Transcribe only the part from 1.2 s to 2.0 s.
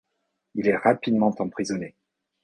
emprisonné.